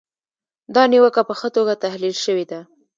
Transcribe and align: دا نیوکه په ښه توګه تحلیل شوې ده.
دا 0.75 0.83
نیوکه 0.91 1.21
په 1.29 1.33
ښه 1.39 1.47
توګه 1.55 1.73
تحلیل 1.83 2.15
شوې 2.23 2.45
ده. 2.51 2.59